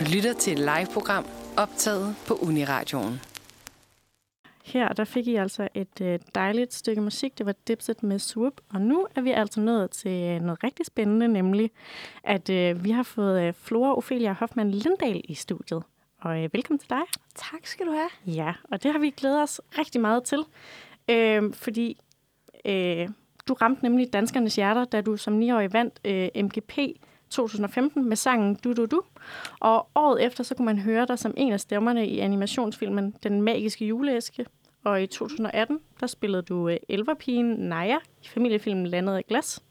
Du 0.00 0.04
lytter 0.14 0.32
til 0.32 0.52
et 0.52 0.58
live-program 0.58 1.24
optaget 1.56 2.16
på 2.26 2.34
Uniradioen. 2.34 3.20
Her 4.64 4.88
der 4.92 5.04
fik 5.04 5.26
I 5.26 5.34
altså 5.34 5.68
et 5.74 6.00
øh, 6.02 6.18
dejligt 6.34 6.74
stykke 6.74 7.00
musik. 7.00 7.38
Det 7.38 7.46
var 7.46 7.54
Dipset 7.68 8.02
med 8.02 8.18
Swoop. 8.18 8.60
Og 8.74 8.80
nu 8.80 9.06
er 9.14 9.20
vi 9.20 9.30
altså 9.30 9.60
nået 9.60 9.90
til 9.90 10.42
noget 10.42 10.64
rigtig 10.64 10.86
spændende, 10.86 11.28
nemlig 11.28 11.70
at 12.24 12.50
øh, 12.50 12.84
vi 12.84 12.90
har 12.90 13.02
fået 13.02 13.42
øh, 13.42 13.52
Flora 13.54 13.96
Ophelia 13.96 14.32
Hoffmann 14.32 14.70
Lindahl 14.70 15.20
i 15.24 15.34
studiet. 15.34 15.82
Og 16.20 16.44
øh, 16.44 16.48
velkommen 16.52 16.78
til 16.78 16.90
dig. 16.90 17.02
Tak 17.34 17.66
skal 17.66 17.86
du 17.86 17.92
have. 17.92 18.36
Ja, 18.36 18.52
og 18.70 18.82
det 18.82 18.92
har 18.92 18.98
vi 18.98 19.10
glædet 19.10 19.42
os 19.42 19.60
rigtig 19.78 20.00
meget 20.00 20.24
til. 20.24 20.44
Øh, 21.10 21.54
fordi 21.54 22.00
øh, 22.64 23.08
du 23.48 23.54
ramte 23.54 23.82
nemlig 23.82 24.12
danskernes 24.12 24.56
hjerter, 24.56 24.84
da 24.84 25.00
du 25.00 25.16
som 25.16 25.40
9-årig 25.40 25.72
vandt 25.72 26.00
øh, 26.04 26.44
MGP 26.44 26.78
2015 27.30 28.08
med 28.08 28.16
sangen 28.16 28.54
Du 28.54 28.72
Du 28.72 28.86
Du. 28.86 29.02
Og 29.60 29.88
året 29.94 30.24
efter, 30.24 30.44
så 30.44 30.54
kunne 30.54 30.66
man 30.66 30.78
høre 30.78 31.06
dig 31.06 31.18
som 31.18 31.34
en 31.36 31.52
af 31.52 31.60
stemmerne 31.60 32.06
i 32.06 32.18
animationsfilmen 32.18 33.14
Den 33.22 33.42
Magiske 33.42 33.86
Juleæske. 33.86 34.46
Og 34.84 35.02
i 35.02 35.06
2018, 35.06 35.78
der 36.00 36.06
spillede 36.06 36.42
du 36.42 36.68
øh, 36.68 36.76
elverpigen 36.88 37.46
Naja 37.46 37.96
i 38.22 38.28
familiefilmen 38.28 38.86
Landet 38.86 39.16
af 39.16 39.24
Glas. 39.28 39.62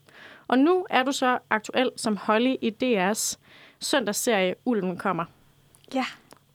Og 0.48 0.58
nu 0.58 0.86
er 0.90 1.02
du 1.02 1.12
så 1.12 1.38
aktuel 1.50 1.90
som 1.96 2.16
Holly 2.16 2.54
i 2.62 2.74
DR's 2.84 3.36
søndagsserie 3.80 4.54
Ulven 4.64 4.96
kommer. 4.96 5.24
Ja. 5.94 6.04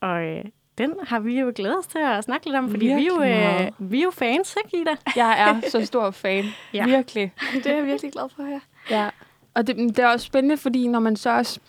Og 0.01 0.23
øh, 0.23 0.45
den 0.77 0.93
har 1.03 1.19
vi 1.19 1.39
jo 1.39 1.51
glædet 1.55 1.77
os 1.77 1.87
til 1.87 1.99
at 1.99 2.23
snakke 2.23 2.45
lidt 2.45 2.57
om, 2.57 2.69
fordi 2.69 2.85
vi 2.85 2.91
er, 2.91 2.97
jo, 2.99 3.23
øh, 3.23 3.91
vi 3.91 3.99
er 3.99 4.03
jo 4.03 4.11
fans, 4.11 4.55
ikke 4.65 4.81
Ida? 4.81 4.95
Jeg 5.15 5.39
er 5.39 5.69
så 5.69 5.85
stor 5.85 6.11
fan. 6.11 6.45
Ja. 6.73 6.85
Virkelig. 6.85 7.33
Det 7.53 7.65
er 7.65 7.75
jeg 7.75 7.85
virkelig 7.85 8.11
glad 8.11 8.29
for 8.35 8.43
at 8.43 8.49
høre. 8.49 8.61
Ja. 8.89 9.09
Og 9.55 9.67
det, 9.67 9.77
det 9.77 9.99
er 9.99 10.07
også 10.07 10.25
spændende, 10.25 10.57
fordi 10.57 10.87
når 10.87 10.99
man 10.99 11.15
så 11.15 11.37
også... 11.37 11.59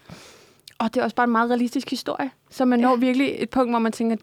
Og 0.78 0.94
det 0.94 1.00
er 1.00 1.04
også 1.04 1.16
bare 1.16 1.24
en 1.24 1.32
meget 1.32 1.50
realistisk 1.50 1.90
historie. 1.90 2.30
Så 2.50 2.64
man 2.64 2.80
Ja. 2.80 2.86
når 2.86 2.96
virkelig 2.96 3.34
et 3.38 3.50
punkt, 3.50 3.72
hvor 3.72 3.78
man 3.78 3.92
tænker, 3.92 4.16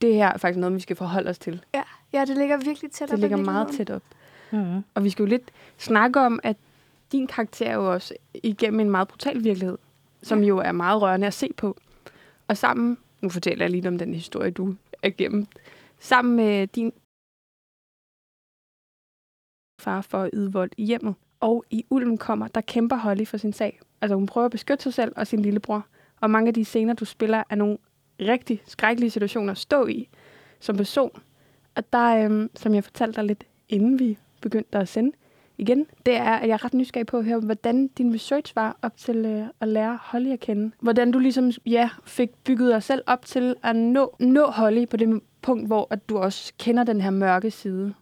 det 0.00 0.14
her 0.14 0.28
er 0.28 0.38
faktisk 0.38 0.58
noget, 0.58 0.74
vi 0.74 0.80
skal 0.80 0.96
forholde 0.96 1.30
os 1.30 1.38
til. 1.38 1.64
Ja, 1.74 1.82
ja 2.12 2.24
det 2.24 2.36
ligger 2.36 2.56
virkelig 2.56 2.90
tæt 2.90 3.08
op 3.08 3.10
Det 3.10 3.18
ligger 3.18 3.36
meget 3.36 3.68
tæt 3.76 3.90
op. 3.90 4.02
Mm. 4.52 4.84
Og 4.94 5.04
vi 5.04 5.10
skal 5.10 5.22
jo 5.22 5.28
lidt 5.28 5.50
snakke 5.78 6.20
om, 6.20 6.40
at 6.42 6.56
din 7.12 7.26
karakter 7.26 7.66
er 7.66 7.74
jo 7.74 7.92
også 7.92 8.14
igennem 8.34 8.80
en 8.80 8.90
meget 8.90 9.08
brutal 9.08 9.44
virkelighed, 9.44 9.78
som 10.22 10.42
jo 10.42 10.58
er 10.58 10.72
meget 10.72 11.02
rørende 11.02 11.26
at 11.26 11.34
se 11.34 11.50
på. 11.56 11.76
Og 12.48 12.56
sammen, 12.56 12.98
nu 13.20 13.28
fortæller 13.28 13.64
jeg 13.64 13.70
lidt 13.70 13.86
om 13.86 13.98
den 13.98 14.14
historie, 14.14 14.50
du 14.50 14.74
er 15.02 15.08
igennem, 15.08 15.46
sammen 15.98 16.36
med 16.36 16.66
din 16.66 16.92
far 19.80 20.00
for 20.00 20.22
at 20.22 20.30
yde 20.32 20.52
vold 20.52 20.70
i 20.76 20.84
hjemmet. 20.84 21.14
Og 21.40 21.64
i 21.70 21.84
Ulven 21.90 22.18
kommer, 22.18 22.48
der 22.48 22.60
kæmper 22.60 22.96
Holly 22.96 23.24
for 23.24 23.36
sin 23.36 23.52
sag. 23.52 23.80
Altså 24.00 24.14
hun 24.14 24.26
prøver 24.26 24.44
at 24.44 24.50
beskytte 24.50 24.82
sig 24.82 24.94
selv 24.94 25.12
og 25.16 25.26
sin 25.26 25.42
lillebror. 25.42 25.86
Og 26.20 26.30
mange 26.30 26.48
af 26.48 26.54
de 26.54 26.64
scener, 26.64 26.94
du 26.94 27.04
spiller, 27.04 27.42
er 27.50 27.54
nogle 27.54 27.78
rigtig 28.20 28.62
skrækkelige 28.66 29.10
situationer 29.10 29.52
at 29.52 29.58
stå 29.58 29.86
i 29.86 30.08
som 30.60 30.76
person. 30.76 31.10
Og 31.74 31.92
der, 31.92 32.24
øhm, 32.24 32.50
som 32.54 32.74
jeg 32.74 32.84
fortalte 32.84 33.16
dig 33.16 33.24
lidt, 33.24 33.44
inden 33.68 33.98
vi 33.98 34.18
begyndte 34.40 34.78
at 34.78 34.88
sende 34.88 35.12
igen, 35.58 35.86
det 36.06 36.16
er, 36.16 36.32
at 36.32 36.48
jeg 36.48 36.54
er 36.54 36.64
ret 36.64 36.74
nysgerrig 36.74 37.06
på 37.06 37.18
at 37.18 37.24
høre, 37.24 37.40
hvordan 37.40 37.88
din 37.88 38.14
research 38.14 38.56
var 38.56 38.76
op 38.82 38.96
til 38.96 39.16
øh, 39.16 39.46
at 39.60 39.68
lære 39.68 39.98
Holly 40.02 40.28
at 40.32 40.40
kende. 40.40 40.70
Hvordan 40.80 41.10
du 41.10 41.18
ligesom, 41.18 41.50
ja, 41.66 41.90
fik 42.04 42.30
bygget 42.44 42.72
dig 42.72 42.82
selv 42.82 43.02
op 43.06 43.24
til 43.24 43.54
at 43.62 43.76
nå, 43.76 44.16
nå 44.20 44.46
Holly 44.46 44.86
på 44.86 44.96
det 44.96 45.20
punkt, 45.42 45.66
hvor 45.66 45.86
at 45.90 46.08
du 46.08 46.18
også 46.18 46.52
kender 46.58 46.84
den 46.84 47.00
her 47.00 47.10
mørke 47.10 47.50
side 47.50 47.94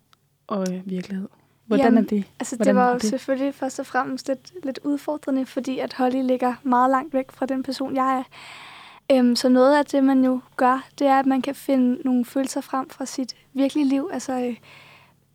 og 0.47 0.67
øh, 0.73 0.81
virkelighed. 0.85 1.29
Hvordan 1.67 1.85
Jamen, 1.85 2.05
er 2.05 2.09
det? 2.09 2.25
Altså, 2.41 2.57
Hvordan 2.57 2.75
det 2.75 2.83
var 2.83 2.93
jo 2.93 2.99
selvfølgelig 2.99 3.55
først 3.55 3.81
og 3.81 3.87
fremmest 3.87 4.29
lidt, 4.29 4.65
lidt 4.65 4.79
udfordrende, 4.83 5.47
fordi 5.47 5.79
at 5.79 5.93
Holly 5.93 6.23
ligger 6.27 6.55
meget 6.63 6.91
langt 6.91 7.15
væk 7.15 7.33
fra 7.33 7.47
den 7.47 7.63
person, 7.63 7.97
jeg 7.97 8.19
er. 8.19 8.23
Øhm, 9.13 9.37
så 9.37 9.49
noget 9.49 9.79
af 9.79 9.87
det, 9.87 10.05
man 10.05 10.25
jo 10.25 10.41
gør, 10.57 10.87
det 10.99 11.07
er, 11.07 11.19
at 11.19 11.27
man 11.27 11.43
kan 11.43 11.55
finde 11.55 11.99
nogle 12.05 12.25
følelser 12.25 12.61
frem 12.61 12.91
fra 12.91 13.07
sit 13.07 13.37
virkelige 13.53 13.89
liv. 13.89 14.11
Altså, 14.13 14.33
øh, 14.33 14.57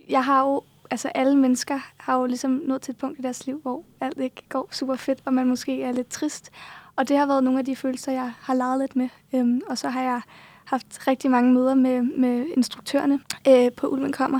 jeg 0.09 0.25
har 0.25 0.41
jo, 0.47 0.62
altså 0.91 1.07
alle 1.07 1.38
mennesker 1.38 1.79
har 1.97 2.19
jo 2.19 2.25
ligesom 2.25 2.61
nået 2.66 2.81
til 2.81 2.91
et 2.91 2.97
punkt 2.97 3.19
i 3.19 3.22
deres 3.22 3.46
liv, 3.46 3.59
hvor 3.61 3.84
alt 4.01 4.17
ikke 4.17 4.44
går 4.50 4.69
super 4.72 4.96
fedt, 4.96 5.19
og 5.25 5.34
man 5.34 5.47
måske 5.47 5.84
er 5.84 5.91
lidt 5.91 6.09
trist. 6.09 6.51
Og 6.96 7.07
det 7.07 7.17
har 7.17 7.25
været 7.25 7.44
nogle 7.44 7.59
af 7.59 7.66
de 7.66 7.75
følelser, 7.75 8.11
jeg 8.11 8.34
har 8.41 8.53
leget 8.53 8.79
lidt 8.79 8.96
med. 8.96 9.09
Øhm, 9.34 9.61
og 9.67 9.78
så 9.78 9.90
har 9.90 10.03
jeg 10.03 10.22
haft 10.69 11.07
rigtig 11.07 11.31
mange 11.31 11.53
møder 11.53 11.74
med, 11.74 12.02
med 12.02 12.46
instruktørerne 12.57 13.19
øh, 13.47 13.72
på 13.72 13.88
Ulven 13.88 14.12
Kommer, 14.12 14.40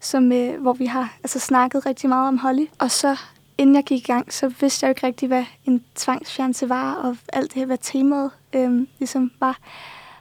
som, 0.00 0.32
øh, 0.32 0.60
hvor 0.60 0.72
vi 0.72 0.86
har 0.86 1.16
altså, 1.22 1.38
snakket 1.38 1.86
rigtig 1.86 2.08
meget 2.08 2.28
om 2.28 2.38
Holly. 2.38 2.66
Og 2.78 2.90
så, 2.90 3.16
inden 3.58 3.76
jeg 3.76 3.84
gik 3.84 4.08
i 4.08 4.12
gang, 4.12 4.32
så 4.32 4.48
vidste 4.48 4.84
jeg 4.84 4.88
jo 4.88 4.90
ikke 4.90 5.06
rigtig, 5.06 5.28
hvad 5.28 5.44
en 5.64 5.84
tvangsfjernelse 5.94 6.68
var, 6.68 6.94
og 6.94 7.16
alt 7.32 7.54
det 7.54 7.58
her, 7.58 7.66
hvad 7.66 7.78
temaet 7.80 8.30
øh, 8.52 8.86
ligesom 8.98 9.30
var. 9.40 9.58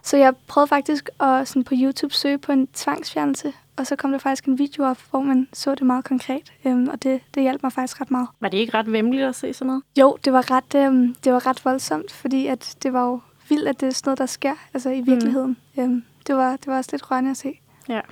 Så 0.03 0.18
jeg 0.18 0.34
prøvede 0.48 0.68
faktisk 0.68 1.09
at 1.19 1.48
sådan 1.48 1.64
på 1.64 1.74
YouTube 1.78 2.14
søge 2.14 2.38
på 2.38 2.52
en 2.52 2.68
tvangsfjernelse, 2.68 3.53
og 3.78 3.88
så 3.88 3.96
kom 3.96 4.12
der 4.12 4.18
faktisk 4.18 4.46
en 4.46 4.59
video 4.59 4.84
op, 4.84 4.98
hvor 5.09 5.22
man 5.22 5.48
så 5.53 5.75
det 5.75 5.81
meget 5.81 6.06
konkret, 6.06 6.53
øhm, 6.66 6.88
og 6.88 7.03
det, 7.03 7.22
det 7.36 7.44
hjalp 7.44 7.64
mig 7.64 7.74
faktisk 7.74 8.02
ret 8.02 8.12
meget. 8.12 8.28
Var 8.40 8.50
det 8.50 8.58
ikke 8.58 8.74
ret 8.74 8.92
vemmeligt 8.92 9.24
at 9.24 9.36
se 9.36 9.53
sådan 9.53 9.68
noget? 9.68 9.84
Jo, 10.00 10.18
det 10.25 10.34
var 10.34 10.52
ret, 10.52 10.75
øhm, 10.75 11.16
det 11.24 11.34
var 11.34 11.46
ret 11.46 11.66
voldsomt, 11.66 12.12
fordi 12.12 12.48
at 12.48 12.78
det 12.84 12.94
var 12.94 13.06
jo 13.06 13.19
vildt, 13.50 13.68
at 13.68 13.80
det 13.82 13.88
er 13.88 13.92
sådan 13.92 14.08
noget, 14.10 14.20
der 14.20 14.26
sker 14.26 14.54
altså 14.74 14.90
i 14.90 15.02
virkeligheden. 15.02 15.58
Mm. 15.76 15.84
Øhm, 15.84 16.04
det, 16.28 16.36
var, 16.36 16.52
det 16.52 16.68
var 16.68 16.78
også 16.78 16.90
lidt 16.94 17.12
rørende 17.12 17.32
at 17.32 17.38
se. 17.38 17.60
Ja. 17.90 17.94
Jeg 17.94 18.04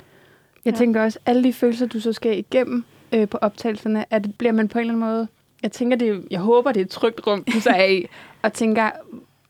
Ja. 0.65 0.71
tænker 0.71 1.03
også, 1.03 1.19
alle 1.25 1.43
de 1.43 1.53
følelser, 1.53 1.85
du 1.85 1.99
så 1.99 2.13
skal 2.13 2.37
igennem 2.37 2.83
øh, 3.11 3.27
på 3.29 3.37
optagelserne, 3.37 4.13
at 4.13 4.25
bliver 4.37 4.51
man 4.51 4.67
på 4.67 4.77
en 4.77 4.81
eller 4.81 4.93
anden 4.93 5.09
måde... 5.09 5.27
Jeg 5.63 5.71
tænker, 5.71 5.97
det 5.97 6.09
er, 6.09 6.19
jeg 6.31 6.39
håber, 6.39 6.71
det 6.71 6.79
er 6.79 6.85
et 6.85 6.89
trygt 6.91 7.27
rum, 7.27 7.43
du 7.53 7.59
så 7.61 7.69
er 7.69 7.85
i. 7.85 8.05
og 8.43 8.53
tænker, 8.53 8.89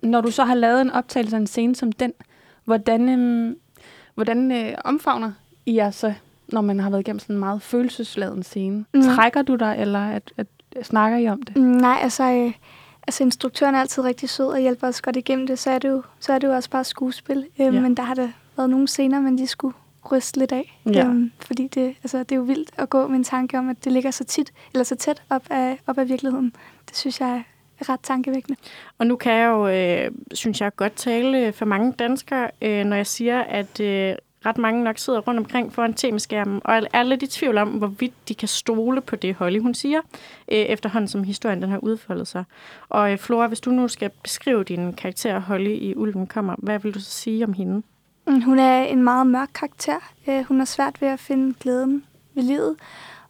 når 0.02 0.22
du 0.22 0.32
så 0.32 0.44
har 0.44 0.56
lavet 0.56 0.82
en 0.82 0.92
optagelse 0.92 1.36
af 1.36 1.40
en 1.40 1.48
scene 1.48 1.76
som 1.76 1.92
den, 1.92 2.14
hvordan, 2.66 3.10
øhm, 3.10 3.58
hvordan 4.16 4.52
øh, 4.52 4.74
omfavner 4.86 5.32
I 5.66 5.76
jer 5.76 5.92
så, 5.92 6.14
når 6.48 6.62
man 6.62 6.80
har 6.80 6.90
været 6.90 7.02
igennem 7.02 7.20
sådan 7.20 7.36
en 7.36 7.40
meget 7.40 7.62
følelsesladen 7.62 8.44
scene? 8.44 8.78
Mm. 8.78 8.86
Mm. 8.94 9.02
Trækker 9.02 9.42
du 9.42 9.56
dig, 9.56 9.76
eller 9.80 10.00
at, 10.00 10.34
at, 10.38 10.48
snakker 10.84 11.18
I 11.18 11.28
om 11.28 11.42
det? 11.44 11.58
Mm, 11.58 11.64
Nej, 11.64 12.00
altså, 12.02 12.24
øh, 12.24 12.52
altså 13.08 13.24
instruktøren 13.24 13.76
er 13.76 13.80
altid 13.80 14.04
rigtig 14.04 14.30
sød 14.30 14.46
og 14.48 14.60
hjælper 14.60 14.88
os 14.88 15.02
godt 15.02 15.16
igennem 15.16 15.48
det, 15.48 15.60
så 15.60 15.70
er 15.72 15.80
det 15.80 15.90
jo, 15.90 16.04
så 16.20 16.34
er 16.34 16.40
det 16.40 16.48
jo 16.48 16.54
også 16.54 16.70
bare 16.70 16.84
skuespil. 16.84 17.46
Øhm, 17.60 17.74
Ja. 17.76 17.82
Men 17.82 17.98
der 17.98 18.04
har 18.04 18.14
der 18.14 18.30
været 18.58 18.70
nogle 18.70 18.88
scener, 18.88 19.20
men 19.20 19.38
de 19.38 19.48
skulle 19.48 19.74
ryste 20.12 20.40
lidt 20.40 20.52
af. 20.52 20.80
Ja. 20.94 21.06
Øhm, 21.06 21.32
fordi 21.46 21.68
det, 21.68 21.96
altså, 22.04 22.20
det 22.20 22.32
er 22.32 22.36
jo 22.36 22.42
vildt 22.42 22.70
at 22.78 22.90
gå 22.90 23.08
med 23.08 23.16
en 23.16 23.24
tanke 23.24 23.58
om, 23.58 23.70
at 23.70 23.84
det 23.84 23.92
ligger 23.92 24.12
så 24.12 24.24
tit, 24.24 24.54
eller 24.74 24.84
så 24.84 24.96
tæt 24.96 25.22
op 25.30 25.44
af, 25.50 25.80
op 25.88 25.98
af 25.98 26.10
virkeligheden. 26.10 26.54
Det 26.90 26.98
synes 26.98 27.20
jeg 27.22 27.44
er 27.80 27.90
ret 27.90 28.00
tankevækkende. 28.04 28.60
Og 28.98 29.08
nu 29.08 29.16
kan 29.16 29.34
jeg 29.34 29.48
jo, 29.48 29.68
øh, 29.68 30.12
synes 30.34 30.62
jeg, 30.62 30.76
godt 30.76 30.94
tale 30.96 31.54
for 31.54 31.66
mange 31.66 31.92
danskere, 31.92 32.50
øh, 32.62 32.86
når 32.86 32.96
jeg 32.96 33.08
siger, 33.08 33.40
at 33.42 33.80
øh, 33.80 34.16
ret 34.46 34.58
mange 34.58 34.84
nok 34.84 34.98
sidder 34.98 35.20
rundt 35.20 35.40
omkring 35.40 35.74
foran 35.74 35.94
tv-skærmen, 35.94 36.62
og 36.64 36.82
er 36.94 37.04
lidt 37.04 37.24
i 37.24 37.28
tvivl 37.28 37.58
om, 37.58 37.70
hvorvidt 37.70 38.14
de 38.30 38.36
kan 38.36 38.48
stole 38.48 39.02
på 39.02 39.16
det, 39.16 39.36
Holly 39.36 39.60
hun 39.60 39.74
siger, 39.74 40.00
øh, 40.52 40.58
efterhånden 40.58 41.08
som 41.08 41.24
historien 41.24 41.62
den 41.62 41.70
har 41.70 41.78
udfoldet 41.78 42.28
sig. 42.28 42.44
Og 42.90 43.12
øh, 43.12 43.18
Flora, 43.18 43.48
hvis 43.48 43.60
du 43.60 43.72
nu 43.72 43.88
skal 43.88 44.12
beskrive 44.24 44.64
din 44.64 44.94
karakter 44.94 45.40
Holly 45.40 45.70
i 45.70 45.96
Ulven 45.96 46.28
kommer, 46.28 46.56
hvad 46.58 46.80
vil 46.80 46.94
du 46.94 47.00
så 47.00 47.12
sige 47.12 47.44
om 47.44 47.54
hende? 47.54 47.82
Mm, 48.28 48.42
hun 48.42 48.60
er 48.60 48.84
en 48.84 49.04
meget 49.04 49.28
mørk 49.28 49.50
karakter. 49.54 50.12
Øh, 50.30 50.44
hun 50.44 50.58
har 50.58 50.66
svært 50.66 51.02
ved 51.02 51.08
at 51.08 51.20
finde 51.20 51.56
glæden 51.60 52.04
ved 52.36 52.44
livet. 52.44 52.76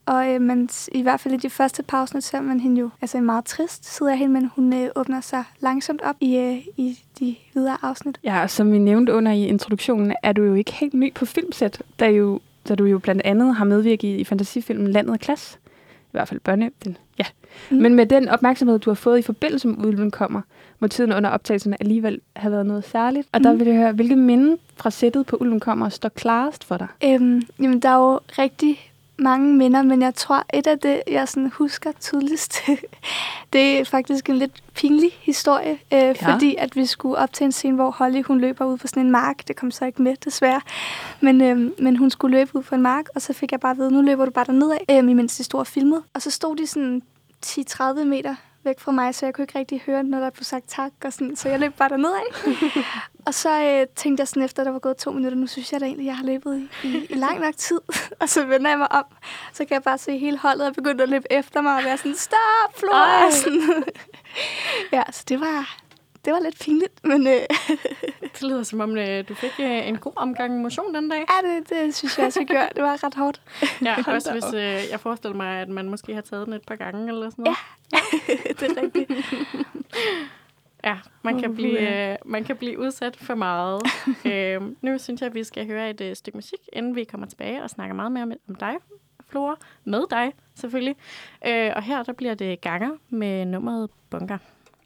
Og 0.07 0.33
øh, 0.33 0.41
man, 0.41 0.69
i 0.91 1.01
hvert 1.01 1.19
fald 1.19 1.33
i 1.33 1.37
de 1.37 1.49
første 1.49 1.83
pauser 1.83 2.19
ser 2.19 2.41
man 2.41 2.59
hende 2.59 2.81
jo 2.81 2.89
altså 3.01 3.17
en 3.17 3.25
meget 3.25 3.45
trist 3.45 3.95
side 3.95 4.11
af 4.11 4.17
hende, 4.17 4.33
men 4.33 4.51
hun 4.55 4.73
øh, 4.73 4.89
åbner 4.95 5.21
sig 5.21 5.43
langsomt 5.59 6.01
op 6.01 6.15
i, 6.19 6.37
øh, 6.37 6.57
i 6.77 6.99
de 7.19 7.35
videre 7.53 7.77
afsnit. 7.81 8.19
Ja, 8.23 8.41
og 8.41 8.49
som 8.49 8.71
vi 8.71 8.77
nævnte 8.77 9.13
under 9.13 9.31
i 9.31 9.45
introduktionen, 9.47 10.13
er 10.23 10.31
du 10.31 10.43
jo 10.43 10.53
ikke 10.53 10.71
helt 10.73 10.93
ny 10.93 11.13
på 11.13 11.25
filmsæt, 11.25 11.81
da, 11.99 12.09
jo, 12.09 12.39
da 12.67 12.75
du 12.75 12.85
jo 12.85 12.99
blandt 12.99 13.21
andet 13.25 13.55
har 13.55 13.65
medvirket 13.65 14.19
i 14.19 14.23
fantasifilmen 14.23 14.91
Landet 14.91 15.13
af 15.13 15.19
Klasse. 15.19 15.57
I 15.89 16.09
hvert 16.11 16.27
fald 16.27 16.39
børne. 16.39 16.71
Den, 16.85 16.97
ja. 17.19 17.23
Mm. 17.71 17.77
Men 17.77 17.93
med 17.95 18.05
den 18.05 18.27
opmærksomhed, 18.29 18.79
du 18.79 18.89
har 18.89 18.95
fået 18.95 19.19
i 19.19 19.21
forbindelse 19.21 19.67
med 19.67 19.85
Ulven 19.85 20.11
kommer, 20.11 20.41
må 20.79 20.87
tiden 20.87 21.13
under 21.13 21.29
optagelserne 21.29 21.77
alligevel 21.81 22.21
have 22.35 22.51
været 22.51 22.65
noget 22.65 22.83
særligt. 22.85 23.27
Og 23.31 23.43
der 23.43 23.53
Mm. 23.53 23.59
vil 23.59 23.67
jeg 23.67 23.75
høre, 23.77 23.91
hvilke 23.91 24.15
minde 24.15 24.57
fra 24.77 24.89
sættet 24.89 25.25
på 25.25 25.37
Ulven 25.39 25.59
kommer 25.59 25.89
står 25.89 26.09
klarest 26.09 26.63
for 26.63 26.77
dig? 26.77 26.87
Øhm, 27.03 27.41
jamen, 27.61 27.79
der 27.79 27.89
er 27.89 27.95
jo 28.11 28.19
rigtig 28.39 28.91
mange 29.19 29.53
minder, 29.53 29.81
men 29.81 30.01
jeg 30.01 30.15
tror, 30.15 30.43
et 30.53 30.67
af 30.67 30.79
det, 30.79 31.01
jeg 31.07 31.27
sådan 31.27 31.51
husker 31.53 31.91
tydeligst, 31.99 32.59
det 33.53 33.79
er 33.79 33.83
faktisk 33.83 34.29
en 34.29 34.35
lidt 34.35 34.63
pinlig 34.75 35.11
historie, 35.21 35.71
øh, 35.71 35.99
ja. 35.99 36.13
fordi 36.13 36.55
at 36.55 36.75
vi 36.75 36.85
skulle 36.85 37.17
op 37.17 37.33
til 37.33 37.43
en 37.43 37.51
scene, 37.51 37.75
hvor 37.75 37.91
Holly 37.91 38.23
hun 38.23 38.39
løber 38.39 38.65
ud 38.65 38.77
på 38.77 38.87
sådan 38.87 39.05
en 39.05 39.11
mark. 39.11 39.47
Det 39.47 39.55
kom 39.55 39.71
så 39.71 39.85
ikke 39.85 40.01
med, 40.01 40.15
desværre. 40.25 40.61
Men, 41.21 41.41
øh, 41.41 41.71
men 41.79 41.95
hun 41.95 42.09
skulle 42.09 42.37
løbe 42.37 42.55
ud 42.55 42.63
på 42.63 42.75
en 42.75 42.81
mark, 42.81 43.05
og 43.15 43.21
så 43.21 43.33
fik 43.33 43.51
jeg 43.51 43.59
bare 43.59 43.71
at 43.71 43.77
vide, 43.77 43.91
nu 43.91 44.01
løber 44.01 44.25
du 44.25 44.31
bare 44.31 44.45
derned 44.45 44.71
af, 44.71 45.03
øh, 45.03 45.09
imens 45.09 45.37
de 45.37 45.43
stod 45.43 45.59
og 45.59 45.67
filmede. 45.67 46.03
Og 46.13 46.21
så 46.21 46.31
stod 46.31 46.55
de 46.55 46.67
sådan 46.67 47.01
10-30 47.45 48.03
meter 48.03 48.35
væk 48.63 48.79
fra 48.79 48.91
mig, 48.91 49.15
så 49.15 49.25
jeg 49.25 49.33
kunne 49.33 49.43
ikke 49.43 49.59
rigtig 49.59 49.81
høre, 49.85 50.03
når 50.03 50.19
der 50.19 50.29
blev 50.29 50.43
sagt 50.43 50.65
tak, 50.67 50.91
og 51.05 51.13
sådan, 51.13 51.35
så 51.35 51.49
jeg 51.49 51.59
løb 51.59 51.73
bare 51.73 51.89
derned 51.89 52.09
af. 52.09 52.49
og 53.27 53.33
så 53.33 53.63
øh, 53.63 53.87
tænkte 53.95 54.21
jeg 54.21 54.27
sådan 54.27 54.43
efter, 54.43 54.61
at 54.61 54.65
der 54.65 54.71
var 54.71 54.79
gået 54.79 54.97
to 54.97 55.11
minutter, 55.11 55.37
nu 55.37 55.47
synes 55.47 55.73
jeg 55.73 55.79
da 55.79 55.85
egentlig, 55.85 56.03
at 56.03 56.07
jeg 56.07 56.17
har 56.17 56.25
løbet 56.25 56.69
i, 56.83 56.87
i, 56.87 57.05
i 57.09 57.13
lang 57.13 57.39
nok 57.39 57.57
tid. 57.57 57.79
og 58.21 58.29
så 58.29 58.45
vender 58.45 58.69
jeg 58.69 58.77
mig 58.77 58.91
om, 58.91 59.05
så 59.53 59.65
kan 59.65 59.73
jeg 59.73 59.83
bare 59.83 59.97
se 59.97 60.17
hele 60.17 60.37
holdet 60.37 60.67
og 60.67 60.73
begynde 60.73 61.03
at 61.03 61.09
løbe 61.09 61.25
efter 61.31 61.61
mig 61.61 61.77
og 61.77 61.83
være 61.83 61.97
sådan, 61.97 62.15
stop, 62.15 62.77
Flora! 62.77 63.31
Sådan. 63.31 63.83
ja, 64.97 65.03
så 65.11 65.23
det 65.29 65.39
var, 65.39 65.77
det 66.25 66.33
var 66.33 66.39
lidt 66.39 66.59
pinligt, 66.59 67.03
men 67.03 67.27
øh, 67.27 67.41
Det 68.33 68.41
lyder 68.41 68.63
som 68.63 68.79
om, 68.79 68.97
øh, 68.97 69.27
du 69.29 69.33
fik 69.33 69.53
øh, 69.59 69.87
en 69.87 69.97
god 69.97 70.13
omgang 70.15 70.61
motion 70.61 70.95
den 70.95 71.09
dag. 71.09 71.25
ja, 71.43 71.49
det, 71.49 71.69
det 71.69 71.95
synes 71.95 72.17
jeg 72.17 72.25
også, 72.25 72.39
jeg 72.39 72.47
gjorde. 72.47 72.69
Det 72.75 72.83
var 72.83 73.03
ret 73.03 73.15
hårdt. 73.15 73.41
Ja, 73.81 73.95
også 74.07 74.31
hvis 74.31 74.53
øh, 74.53 74.91
jeg 74.91 74.99
forestiller 74.99 75.37
mig, 75.37 75.61
at 75.61 75.69
man 75.69 75.89
måske 75.89 76.13
har 76.13 76.21
taget 76.21 76.45
den 76.45 76.53
et 76.53 76.65
par 76.67 76.75
gange 76.75 77.07
eller 77.07 77.29
sådan 77.29 77.43
noget. 77.43 77.57
det 78.59 78.77
er 78.77 78.81
rigtigt. 78.81 79.11
Ja, 80.87 80.97
man 81.23 81.39
kan, 81.39 81.55
blive, 81.55 82.11
øh, 82.11 82.17
man 82.25 82.43
kan 82.43 82.57
blive 82.57 82.79
udsat 82.79 83.15
for 83.15 83.35
meget. 83.35 83.81
øhm, 84.33 84.77
nu 84.81 84.97
synes 84.97 85.21
jeg, 85.21 85.27
at 85.27 85.33
vi 85.33 85.43
skal 85.43 85.67
høre 85.67 85.89
et 85.89 86.01
øh, 86.01 86.15
stykke 86.15 86.37
musik, 86.37 86.59
inden 86.73 86.95
vi 86.95 87.03
kommer 87.03 87.27
tilbage 87.27 87.63
og 87.63 87.69
snakker 87.69 87.95
meget 87.95 88.11
mere 88.11 88.23
om, 88.23 88.31
om 88.49 88.55
dig, 88.55 88.75
Flora. 89.29 89.55
Med 89.83 90.03
dig, 90.09 90.33
selvfølgelig. 90.55 90.95
Øh, 91.47 91.71
og 91.75 91.83
her 91.83 92.03
der 92.03 92.13
bliver 92.13 92.33
det 92.33 92.61
ganger 92.61 92.89
med 93.09 93.45
nummeret 93.45 93.89
Bunker. 94.09 94.37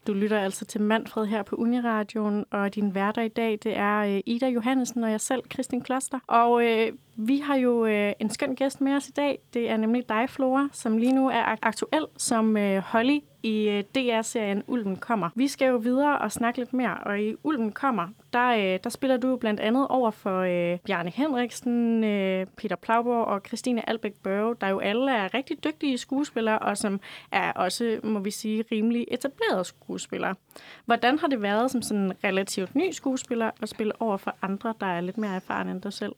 Du 0.06 0.12
lytter 0.12 0.40
altså 0.40 0.64
til 0.64 0.80
Manfred 0.80 1.26
her 1.26 1.42
på 1.42 1.56
Uniradioen, 1.56 2.44
og 2.50 2.74
din 2.74 2.94
værter 2.94 3.22
i 3.22 3.28
dag, 3.28 3.58
det 3.62 3.76
er 3.76 3.98
øh, 3.98 4.20
Ida 4.26 4.48
Johannesen 4.48 5.04
og 5.04 5.10
jeg 5.10 5.20
selv, 5.20 5.42
Kristin 5.50 5.80
Kloster. 5.80 6.18
Og 6.26 6.64
øh, 6.64 6.92
vi 7.16 7.38
har 7.38 7.56
jo 7.56 7.86
øh, 7.86 8.12
en 8.18 8.30
skøn 8.30 8.54
gæst 8.54 8.80
med 8.80 8.92
os 8.92 9.08
i 9.08 9.12
dag. 9.12 9.38
Det 9.54 9.70
er 9.70 9.76
nemlig 9.76 10.08
dig, 10.08 10.30
Flora, 10.30 10.68
som 10.72 10.98
lige 10.98 11.12
nu 11.12 11.28
er 11.28 11.56
aktuel 11.62 12.06
som 12.16 12.56
øh, 12.56 12.78
Holly 12.78 13.18
i 13.42 13.68
øh, 13.68 13.84
DR-serien 13.94 14.62
Ulven 14.66 14.96
kommer. 14.96 15.30
Vi 15.34 15.48
skal 15.48 15.68
jo 15.68 15.76
videre 15.76 16.18
og 16.18 16.32
snakke 16.32 16.58
lidt 16.58 16.72
mere, 16.72 16.98
og 17.06 17.20
i 17.20 17.34
Ulven 17.42 17.72
kommer, 17.72 18.08
der, 18.32 18.48
øh, 18.48 18.78
der 18.84 18.90
spiller 18.90 19.16
du 19.16 19.36
blandt 19.36 19.60
andet 19.60 19.88
over 19.88 20.10
for 20.10 20.40
øh, 20.40 20.78
Bjarne 20.78 21.10
Henriksen, 21.10 22.04
øh, 22.04 22.46
Peter 22.56 22.76
Plauborg 22.76 23.26
og 23.26 23.40
Christine 23.46 23.88
Albæk 23.88 24.14
Børge, 24.14 24.56
der 24.60 24.68
jo 24.68 24.78
alle 24.78 25.12
er 25.12 25.34
rigtig 25.34 25.64
dygtige 25.64 25.98
skuespillere, 25.98 26.58
og 26.58 26.78
som 26.78 27.00
er 27.32 27.52
også, 27.52 28.00
må 28.04 28.18
vi 28.18 28.30
sige, 28.30 28.64
rimelig 28.72 29.06
etablerede 29.10 29.64
skuespillere. 29.64 30.34
Hvordan 30.84 31.18
har 31.18 31.26
det 31.26 31.42
været 31.42 31.70
som 31.70 31.82
sådan 31.82 32.02
en 32.02 32.12
relativt 32.24 32.74
ny 32.74 32.90
skuespiller 32.90 33.50
at 33.62 33.68
spille 33.68 34.02
over 34.02 34.16
for 34.16 34.36
andre, 34.42 34.74
der 34.80 34.86
er 34.86 35.00
lidt 35.00 35.18
mere 35.18 35.34
erfarne 35.34 35.70
end 35.70 35.82
dig 35.82 35.92
selv? 35.92 36.12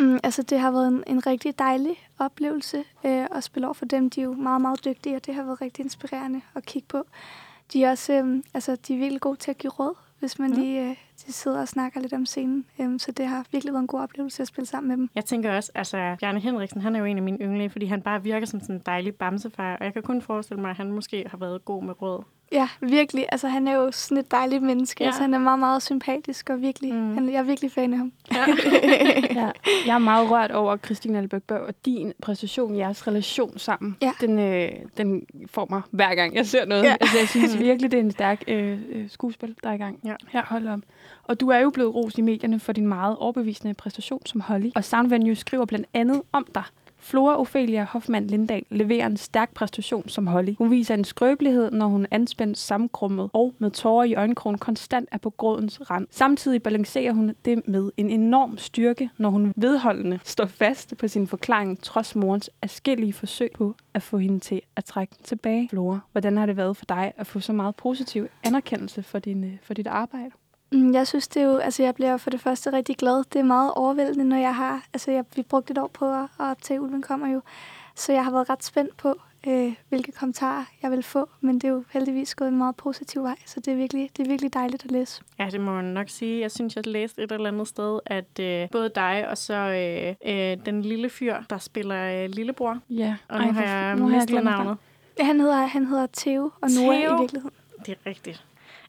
Mm, 0.00 0.18
altså, 0.24 0.42
det 0.42 0.60
har 0.60 0.70
været 0.70 0.88
en, 0.88 1.04
en 1.06 1.26
rigtig 1.26 1.58
dejlig 1.58 1.96
oplevelse 2.18 2.78
øh, 2.78 3.26
at 3.36 3.44
spille 3.44 3.66
over 3.66 3.74
for 3.74 3.84
dem. 3.84 4.10
De 4.10 4.20
er 4.20 4.24
jo 4.24 4.32
meget, 4.32 4.60
meget 4.62 4.84
dygtige, 4.84 5.16
og 5.16 5.26
det 5.26 5.34
har 5.34 5.42
været 5.42 5.60
rigtig 5.60 5.84
inspirerende 5.84 6.40
at 6.54 6.64
kigge 6.66 6.86
på. 6.88 7.04
De 7.72 7.84
er 7.84 7.90
også 7.90 8.12
øh, 8.12 8.42
altså, 8.54 8.76
de 8.76 8.94
er 8.94 8.98
virkelig 8.98 9.20
gode 9.20 9.36
til 9.36 9.50
at 9.50 9.58
give 9.58 9.70
råd, 9.70 9.94
hvis 10.18 10.38
man 10.38 10.50
Mm. 10.50 10.56
lige 10.56 10.82
øh, 10.90 10.96
de 11.26 11.32
sidder 11.32 11.60
og 11.60 11.68
snakker 11.68 12.00
lidt 12.00 12.12
om 12.12 12.26
scenen. 12.26 12.64
Øh, 12.80 13.00
så 13.00 13.12
det 13.12 13.26
har 13.26 13.46
virkelig 13.52 13.72
været 13.72 13.82
en 13.82 13.86
god 13.86 14.00
oplevelse 14.00 14.42
at 14.42 14.48
spille 14.48 14.66
sammen 14.66 14.88
med 14.88 14.96
dem. 14.96 15.10
Jeg 15.14 15.24
tænker 15.24 15.56
også, 15.56 15.72
altså 15.74 16.16
Bjarne 16.20 16.40
Henriksen, 16.40 16.80
han 16.80 16.94
er 16.96 16.98
jo 17.00 17.04
en 17.04 17.16
af 17.16 17.22
mine 17.22 17.38
yndlinge, 17.40 17.70
fordi 17.70 17.86
han 17.86 18.02
bare 18.02 18.22
virker 18.22 18.46
som 18.46 18.60
sådan 18.60 18.76
en 18.76 18.82
dejlig 18.86 19.14
bamsefar, 19.14 19.76
og 19.76 19.84
jeg 19.84 19.92
kan 19.92 20.02
kun 20.02 20.22
forestille 20.22 20.60
mig, 20.60 20.70
at 20.70 20.76
han 20.76 20.92
måske 20.92 21.24
har 21.30 21.38
været 21.38 21.64
god 21.64 21.82
med 21.84 22.02
råd. 22.02 22.24
Ja, 22.52 22.68
virkelig. 22.80 23.26
Altså, 23.32 23.48
han 23.48 23.68
er 23.68 23.74
jo 23.74 23.90
sådan 23.92 24.18
et 24.18 24.30
dejligt 24.30 24.62
menneske. 24.62 24.96
Ja. 25.00 25.04
Ja. 25.04 25.08
Altså, 25.08 25.20
han 25.22 25.34
er 25.34 25.38
meget, 25.38 25.58
meget 25.58 25.82
sympatisk, 25.82 26.50
og 26.50 26.60
virkelig, 26.60 26.94
Mm. 26.94 27.14
han, 27.14 27.28
jeg 27.28 27.38
er 27.38 27.42
virkelig 27.42 27.72
fan 27.72 27.92
af 27.92 27.98
ham. 27.98 28.12
Ja, 28.32 28.44
jeg 29.86 29.94
er 29.94 29.98
meget 29.98 30.30
rørt 30.30 30.50
over 30.50 30.76
Christine 30.76 31.18
Albæk 31.18 31.42
Børg 31.42 31.60
og 31.60 31.74
din 31.84 32.12
præstation, 32.22 32.76
jeres 32.76 33.06
relation 33.06 33.58
sammen. 33.58 33.96
Ja. 34.02 34.12
Den, 34.20 34.38
øh, 34.38 34.68
den 34.96 35.22
får 35.50 35.66
mig 35.70 35.82
hver 35.90 36.14
gang, 36.14 36.34
jeg 36.34 36.46
ser 36.46 36.64
noget. 36.64 36.82
Ja. 36.82 36.88
Ja. 36.88 36.96
Altså, 37.00 37.18
jeg 37.18 37.28
synes 37.28 37.58
virkelig, 37.58 37.90
det 37.90 37.96
er 37.98 38.02
en 38.02 38.10
stærk 38.10 38.44
øh, 38.48 38.78
øh, 38.92 39.10
skuespil, 39.10 39.54
der 39.62 39.68
er 39.70 39.74
i 39.74 39.78
gang. 39.78 39.98
Ja. 40.04 40.14
Her, 40.28 40.42
hold 40.46 40.68
om. 40.68 40.82
Og 41.24 41.40
du 41.40 41.48
er 41.48 41.58
jo 41.58 41.70
blevet 41.70 41.94
rost 41.94 42.18
i 42.18 42.22
medierne 42.22 42.60
for 42.60 42.72
din 42.72 42.86
meget 42.86 43.16
overbevisende 43.16 43.74
præstation 43.74 44.26
som 44.26 44.40
Holly. 44.40 44.70
Og 44.74 44.84
Soundvenue 44.84 45.34
skriver 45.34 45.64
blandt 45.64 45.86
andet 45.94 46.22
om 46.32 46.46
dig. 46.54 46.62
Flora 47.04 47.40
Ophelia 47.40 47.84
Hoffmann 47.84 48.26
Lindahl 48.26 48.64
leverer 48.70 49.06
en 49.06 49.16
stærk 49.16 49.54
præstation 49.54 50.08
som 50.08 50.26
Holly. 50.26 50.54
Hun 50.58 50.70
viser 50.70 50.94
en 50.94 51.04
skrøbelighed, 51.04 51.70
når 51.70 51.86
hun 51.86 52.06
anspændt 52.10 52.58
sammenkrummet 52.58 53.30
og 53.32 53.54
med 53.58 53.70
tårer 53.70 54.04
i 54.04 54.14
øjenkrogen 54.14 54.58
konstant 54.58 55.08
er 55.12 55.18
på 55.18 55.30
grådens 55.30 55.90
rand. 55.90 56.06
Samtidig 56.10 56.62
balancerer 56.62 57.12
hun 57.12 57.34
det 57.44 57.68
med 57.68 57.90
en 57.96 58.10
enorm 58.10 58.58
styrke, 58.58 59.10
når 59.18 59.30
hun 59.30 59.52
vedholdende 59.56 60.18
står 60.24 60.46
fast 60.46 60.96
på 60.98 61.08
sin 61.08 61.26
forklaring, 61.26 61.82
trods 61.82 62.16
morens 62.16 62.50
afskillige 62.62 63.12
forsøg 63.12 63.50
på 63.54 63.74
at 63.94 64.02
få 64.02 64.18
hende 64.18 64.40
til 64.40 64.60
at 64.76 64.84
trække 64.84 65.14
tilbage. 65.24 65.68
Flora, 65.70 65.98
hvordan 66.12 66.36
har 66.36 66.46
det 66.46 66.56
været 66.56 66.76
for 66.76 66.84
dig 66.84 67.12
at 67.16 67.26
få 67.26 67.40
så 67.40 67.52
meget 67.52 67.76
positiv 67.76 68.26
anerkendelse 68.44 69.02
for, 69.02 69.18
din, 69.18 69.44
øh, 69.44 69.56
for 69.62 69.74
dit 69.74 69.86
arbejde? 69.86 70.30
Mm, 70.74 70.94
Jeg 70.94 71.06
synes, 71.06 71.28
det 71.28 71.42
er 71.42 71.46
jo, 71.46 71.56
altså 71.56 71.82
jeg 71.82 71.94
bliver 71.94 72.16
for 72.16 72.30
det 72.30 72.40
første 72.40 72.72
rigtig 72.72 72.96
glad. 72.96 73.24
Det 73.32 73.38
er 73.38 73.42
meget 73.44 73.72
overvældende, 73.76 74.24
når 74.24 74.36
jeg 74.36 74.54
har, 74.54 74.82
altså 74.92 75.10
jeg, 75.10 75.24
vi 75.36 75.42
brugte 75.42 75.70
et 75.70 75.78
år 75.78 75.86
på 75.92 76.12
at, 76.12 76.22
at 76.22 76.28
optage 76.50 76.80
Ulven 76.80 77.02
kommer 77.02 77.28
jo, 77.28 77.40
så 77.94 78.12
jeg 78.12 78.24
har 78.24 78.30
været 78.30 78.50
ret 78.50 78.64
spændt 78.64 78.96
på, 78.96 79.14
øh, 79.46 79.74
hvilke 79.88 80.12
kommentarer 80.12 80.64
jeg 80.82 80.90
vil 80.90 81.02
få, 81.02 81.28
men 81.40 81.54
det 81.54 81.64
er 81.64 81.68
jo 81.68 81.84
heldigvis 81.90 82.34
gået 82.34 82.48
en 82.48 82.58
meget 82.58 82.76
positiv 82.76 83.22
vej, 83.22 83.36
så 83.46 83.60
det 83.60 83.72
er 83.72 83.76
virkelig, 83.76 84.10
det 84.16 84.24
er 84.24 84.28
virkelig 84.28 84.54
dejligt 84.54 84.84
at 84.84 84.90
læse. 84.90 85.22
Ja, 85.38 85.48
det 85.50 85.60
må 85.60 85.72
man 85.74 85.84
nok 85.84 86.08
sige. 86.08 86.40
Jeg 86.40 86.50
synes, 86.50 86.76
jeg 86.76 86.86
læste 86.86 87.22
et 87.22 87.32
eller 87.32 87.48
andet 87.48 87.68
sted, 87.68 88.00
at 88.06 88.38
øh, 88.40 88.70
både 88.70 88.88
dig 88.94 89.28
og 89.30 89.38
så 89.38 89.54
øh, 89.54 90.32
øh, 90.34 90.56
den 90.66 90.82
lille 90.82 91.10
fyr, 91.10 91.36
der 91.50 91.58
spiller 91.58 92.24
øh, 92.24 92.30
lillebror, 92.30 92.78
Ja, 92.90 93.16
og 93.28 93.38
nu 93.40 93.44
Ej, 93.46 93.50
har 93.52 93.62
jeg 93.62 93.96
nu 93.96 94.02
har 94.02 94.10
jeg 94.10 94.16
mistet 94.16 94.28
glemt 94.30 94.44
navnet. 94.44 94.76
Ja, 95.18 95.24
Han 95.24 95.40
hedder, 95.40 95.66
han 95.66 95.86
hedder 95.86 96.06
Theo 96.16 96.42
og 96.60 96.70
Noah 96.70 96.98
Theo? 97.00 97.16
i 97.16 97.20
virkeligheden. 97.20 97.56
Det 97.86 97.92
er 98.04 98.10
rigtigt. 98.10 98.44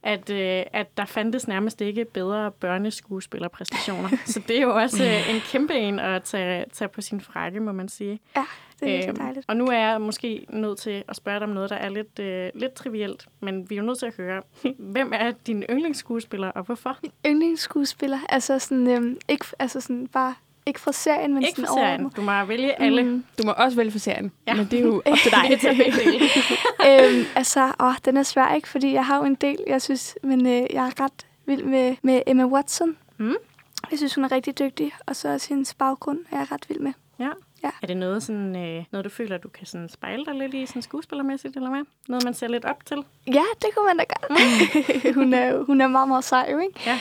At, 0.06 0.30
øh, 0.30 0.63
at 0.74 0.98
der 0.98 1.06
fandtes 1.06 1.48
nærmest 1.48 1.81
ikke 1.81 2.06
bedre 2.06 2.52
børneskuespillerpræstationer. 2.52 4.10
så 4.25 4.42
det 4.48 4.57
er 4.57 4.62
jo 4.62 4.75
også 4.75 5.04
øh, 5.04 5.36
en 5.36 5.42
kæmpe 5.42 5.74
en 5.74 6.00
at 6.00 6.24
tage, 6.24 6.66
tage 6.74 6.88
på 6.90 7.02
sin 7.02 7.22
frakke, 7.22 7.60
må 7.60 7.72
man 7.72 7.90
sige. 7.90 8.19
Ja, 8.36 8.46
det 8.80 8.96
er 8.96 9.07
Øhm, 9.10 9.16
dejligt. 9.18 9.46
Og 9.48 9.57
nu 9.57 9.66
er 9.66 9.78
jeg 9.78 10.02
måske 10.02 10.46
nødt 10.50 10.80
til 10.80 11.04
at 11.07 11.16
spørge 11.16 11.40
dig 11.40 11.48
om 11.48 11.54
noget, 11.54 11.69
der 11.69 11.75
er 11.75 11.90
lidt, 11.90 12.19
øh, 12.19 12.50
lidt 12.56 12.74
trivielt, 12.74 13.28
men 13.40 13.69
vi 13.69 13.75
er 13.75 13.80
jo 13.80 13.86
nødt 13.86 14.00
til 14.00 14.06
at 14.06 14.13
høre, 14.18 14.42
hvem 14.94 15.12
er 15.16 15.31
din 15.48 15.63
yndlingsskuespiller, 15.69 16.48
og 16.48 16.63
hvorfor? 16.63 16.98
Yndlingsskuespiller, 17.28 18.19
altså 18.30 18.60
sådan, 18.60 18.88
øhm, 18.88 19.18
ikke, 19.28 19.46
altså 19.60 19.81
sådan 19.81 20.08
bare, 20.08 20.36
ikke 20.66 20.80
fra 20.80 20.92
serien, 20.92 21.34
men 21.34 21.44
Ikke 21.44 21.56
sådan 21.56 21.68
for 21.68 21.76
serien. 21.76 22.10
Du 22.10 22.22
må 22.22 22.46
vælge 22.46 22.82
alle. 22.82 23.04
Mm. 23.04 23.10
Mm. 23.10 23.26
Du 23.38 23.44
må 23.46 23.52
også 23.58 23.78
vælge 23.78 23.92
for 23.92 24.00
serien, 24.00 24.32
Ja. 24.48 24.54
men 24.54 24.66
det 24.72 24.80
er 24.80 24.84
jo 24.84 24.98
op 25.06 25.18
til 25.18 25.32
dig. 25.32 25.60
Øhm, 26.90 27.26
altså, 27.36 27.72
åh, 27.80 27.94
den 28.06 28.18
er 28.18 28.24
svær, 28.24 28.54
ikke? 28.54 28.68
Fordi 28.68 28.94
jeg 28.94 29.06
har 29.06 29.18
jo 29.18 29.24
en 29.24 29.36
del, 29.36 29.58
jeg 29.68 29.82
synes, 29.82 30.16
men 30.24 30.48
øh, 30.48 30.54
jeg 30.54 30.88
er 30.88 31.02
ret 31.04 31.26
vild 31.46 31.64
med, 31.64 31.96
med 32.02 32.22
Emma 32.28 32.46
Watson. 32.46 32.98
Mm. 33.18 33.36
Jeg 33.92 33.98
synes, 34.00 34.16
hun 34.16 34.24
er 34.24 34.32
rigtig 34.32 34.60
dygtig, 34.60 34.92
og 35.06 35.16
så 35.16 35.30
også 35.34 35.50
hendes 35.50 35.74
baggrund 35.74 36.20
er 36.32 36.38
jeg 36.38 36.52
ret 36.52 36.66
vild 36.70 36.80
med. 36.80 36.94
Ja. 37.20 37.30
Ja. 37.64 37.70
Er 37.82 37.88
det 37.88 37.98
noget, 37.98 38.24
sådan, 38.24 38.56
øh, 38.56 38.84
noget, 38.92 39.06
du 39.06 39.10
føler, 39.10 39.38
du 39.38 39.50
kan 39.50 39.66
sådan 39.68 39.90
spejle 39.90 40.26
dig 40.26 40.36
lidt 40.36 40.54
i 40.54 40.66
sådan 40.66 40.82
skuespillermæssigt, 40.82 41.56
eller 41.56 41.70
hvad? 41.70 41.82
Noget, 42.08 42.24
man 42.24 42.34
ser 42.34 42.48
lidt 42.48 42.66
op 42.66 42.86
til? 42.86 42.98
Ja, 43.28 43.44
det 43.62 43.70
kunne 43.78 43.86
man 43.86 43.98
da 43.98 44.04
godt. 44.04 44.42
hun, 45.16 45.34
er, 45.34 45.64
hun 45.64 45.82
er 45.82 45.88
meget, 45.88 46.08
meget 46.08 46.24
sej, 46.24 46.48
ikke? 46.48 46.80
Ja. 46.86 47.00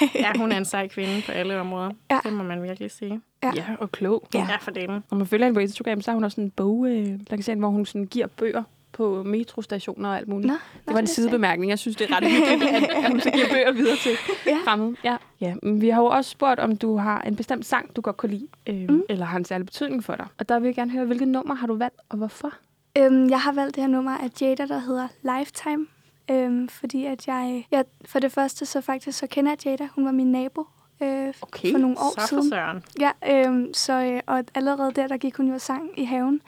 ja, 0.14 0.32
hun 0.38 0.52
er 0.52 0.56
en 0.56 0.64
sej 0.64 0.88
kvinde 0.88 1.22
på 1.26 1.32
alle 1.32 1.60
områder. 1.60 1.90
Ja. 2.10 2.20
Det 2.24 2.32
må 2.32 2.42
man 2.42 2.62
virkelig 2.62 2.90
sige. 2.90 3.20
Ja. 3.42 3.50
Ja, 3.56 3.64
og 3.78 3.92
klog. 3.92 4.28
Ja. 4.34 4.38
Ja, 4.50 4.56
for 4.56 4.70
delen. 4.70 5.04
Når 5.10 5.18
man 5.18 5.26
følger 5.26 5.46
hende 5.46 5.56
på 5.56 5.60
Instagram, 5.60 6.00
så 6.00 6.10
har 6.10 6.14
hun 6.14 6.24
også 6.24 6.34
sådan 6.34 6.44
en 6.44 6.50
bog, 6.50 6.86
øh, 6.88 7.58
hvor 7.58 7.68
hun 7.68 7.86
sådan 7.86 8.04
giver 8.06 8.26
bøger 8.26 8.62
på 8.92 9.22
metrostationer 9.22 10.08
og 10.08 10.16
alt 10.16 10.28
muligt. 10.28 10.46
Nå, 10.46 10.54
det 10.86 10.94
var 10.94 11.00
en 11.00 11.06
sidebemærkning. 11.06 11.70
Jeg 11.70 11.78
synes, 11.78 11.96
det 11.96 12.10
er 12.10 12.16
ret 12.16 12.24
hyggeligt, 12.30 12.74
at, 12.74 12.82
at 13.04 13.10
hun 13.10 13.20
så 13.20 13.30
giver 13.30 13.46
bøger 13.52 13.72
videre 13.72 13.96
til 13.96 14.10
Ja. 14.46 14.58
fremmede. 14.64 14.96
Ja. 15.04 15.16
ja. 15.40 15.54
men 15.62 15.80
vi 15.80 15.88
har 15.88 16.00
jo 16.02 16.06
også 16.06 16.30
spurgt, 16.30 16.60
om 16.60 16.76
du 16.76 16.96
har 16.96 17.20
en 17.20 17.36
bestemt 17.36 17.66
sang, 17.66 17.96
du 17.96 18.00
godt 18.00 18.16
kan 18.16 18.30
lide, 18.30 18.46
øh, 18.66 18.88
mm. 18.88 19.02
eller 19.08 19.24
har 19.26 19.38
en 19.38 19.44
særlig 19.44 19.66
betydning 19.66 20.04
for 20.04 20.14
dig. 20.14 20.26
Og 20.38 20.48
der 20.48 20.58
vil 20.58 20.66
jeg 20.68 20.74
gerne 20.74 20.90
høre, 20.90 21.04
hvilket 21.04 21.28
nummer 21.28 21.54
har 21.54 21.66
du 21.66 21.74
valgt, 21.76 22.00
og 22.08 22.18
hvorfor? 22.18 22.52
Øhm, 22.98 23.30
jeg 23.30 23.40
har 23.40 23.52
valgt 23.52 23.74
det 23.76 23.82
her 23.82 23.88
nummer 23.88 24.10
af 24.18 24.28
Jada, 24.40 24.66
der 24.66 24.78
hedder 24.78 25.08
Lifetime. 25.38 25.86
Øhm, 26.30 26.68
fordi 26.68 27.04
at 27.04 27.26
jeg, 27.28 27.66
jeg, 27.70 27.84
for 28.04 28.18
det 28.18 28.32
første 28.32 28.66
så 28.66 28.80
faktisk 28.80 29.18
så 29.18 29.26
kender 29.26 29.50
jeg 29.52 29.66
Jada. 29.66 29.88
Hun 29.94 30.04
var 30.04 30.12
min 30.12 30.32
nabo 30.32 30.66
øh, 31.02 31.32
Okay, 31.42 31.70
for 31.72 31.78
nogle 31.78 31.96
år 31.98 32.20
Så 32.20 32.26
siden. 32.26 32.50
søren. 32.50 32.84
Ja, 33.00 33.10
øhm, 33.30 33.74
så, 33.74 33.92
øh, 33.92 34.20
og 34.26 34.44
allerede 34.54 34.92
der, 34.92 35.06
der 35.06 35.16
gik 35.16 35.36
hun 35.36 35.48
jo 35.52 35.58
sang 35.58 35.90
i 35.96 36.04
haven. 36.04 36.40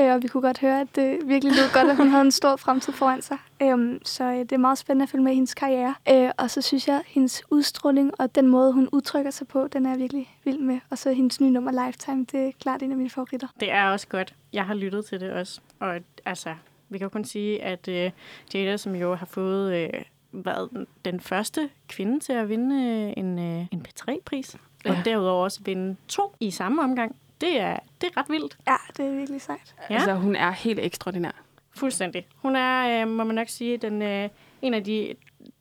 Øh, 0.00 0.12
og 0.12 0.22
vi 0.22 0.28
kunne 0.28 0.40
godt 0.42 0.60
høre, 0.60 0.80
at 0.80 0.96
det 0.96 1.18
virkelig 1.24 1.52
lød 1.56 1.72
godt, 1.74 1.90
at 1.90 1.96
hun 1.96 2.08
havde 2.08 2.24
en 2.24 2.30
stor 2.30 2.56
fremtid 2.56 2.92
foran 2.92 3.22
sig. 3.22 3.38
Øhm, 3.62 4.00
så 4.04 4.24
øh, 4.24 4.38
det 4.38 4.52
er 4.52 4.58
meget 4.58 4.78
spændende 4.78 5.02
at 5.02 5.08
følge 5.08 5.24
med 5.24 5.32
i 5.32 5.34
hendes 5.34 5.54
karriere. 5.54 5.94
Øh, 6.10 6.30
og 6.38 6.50
så 6.50 6.62
synes 6.62 6.88
jeg, 6.88 6.96
at 6.96 7.02
hendes 7.06 7.42
udstråling 7.50 8.20
og 8.20 8.34
den 8.34 8.46
måde, 8.48 8.72
hun 8.72 8.88
udtrykker 8.92 9.30
sig 9.30 9.48
på, 9.48 9.68
den 9.72 9.86
er 9.86 9.90
jeg 9.90 9.98
virkelig 9.98 10.36
vild 10.44 10.58
med. 10.58 10.78
Og 10.90 10.98
så 10.98 11.12
hendes 11.12 11.40
nye 11.40 11.50
nummer, 11.50 11.86
Lifetime, 11.86 12.24
det 12.32 12.46
er 12.48 12.50
klart 12.60 12.82
en 12.82 12.90
af 12.90 12.96
mine 12.96 13.10
favoritter. 13.10 13.48
Det 13.60 13.70
er 13.72 13.84
også 13.90 14.08
godt. 14.08 14.34
Jeg 14.52 14.64
har 14.64 14.74
lyttet 14.74 15.04
til 15.06 15.20
det 15.20 15.32
også. 15.32 15.60
Og 15.80 15.94
altså, 16.24 16.54
vi 16.94 16.98
kan 16.98 17.04
jo 17.04 17.08
kun 17.08 17.24
sige, 17.24 17.62
at 17.62 17.88
øh, 17.88 18.10
Jada, 18.54 18.76
som 18.76 18.94
jo 18.94 19.14
har 19.14 19.26
fået 19.26 19.74
øh, 19.74 20.02
været 20.32 20.86
den- 21.04 21.20
første 21.20 21.70
kvinde 21.88 22.20
til 22.20 22.32
at 22.32 22.48
vinde 22.48 22.76
øh, 22.76 23.12
en, 23.16 23.38
øh, 23.38 23.66
en 23.72 23.86
P3-pris, 23.88 24.56
ja. 24.84 24.90
og 24.90 24.96
derudover 25.04 25.44
også 25.44 25.60
vinde 25.64 25.96
to 26.08 26.34
i 26.40 26.50
samme 26.50 26.82
omgang, 26.82 27.16
det 27.40 27.60
er, 27.60 27.78
det 28.00 28.06
er 28.06 28.20
ret 28.20 28.28
vildt. 28.30 28.58
Ja, 28.66 28.76
det 28.96 29.06
er 29.06 29.10
virkelig 29.16 29.40
sejt. 29.40 29.74
Ja. 29.90 29.94
Altså, 29.94 30.14
hun 30.14 30.36
er 30.36 30.50
helt 30.50 30.78
ekstraordinær. 30.78 31.42
Fuldstændig. 31.76 32.26
Hun 32.36 32.56
er, 32.56 33.02
øh, 33.02 33.08
må 33.08 33.24
man 33.24 33.34
nok 33.34 33.48
sige, 33.48 33.76
den, 33.76 34.02
øh, 34.02 34.28
en 34.62 34.74
af 34.74 34.84
de 34.84 35.14